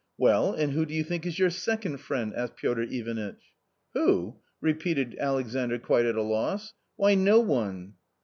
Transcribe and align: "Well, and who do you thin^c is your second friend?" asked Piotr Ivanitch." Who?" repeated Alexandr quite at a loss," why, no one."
"Well, 0.17 0.51
and 0.55 0.73
who 0.73 0.87
do 0.87 0.95
you 0.95 1.05
thin^c 1.05 1.27
is 1.27 1.37
your 1.37 1.51
second 1.51 1.97
friend?" 1.97 2.33
asked 2.35 2.55
Piotr 2.55 2.81
Ivanitch." 2.89 3.53
Who?" 3.93 4.37
repeated 4.59 5.15
Alexandr 5.19 5.77
quite 5.77 6.05
at 6.07 6.15
a 6.15 6.23
loss," 6.23 6.73
why, 6.95 7.13
no 7.13 7.39
one." 7.39 7.93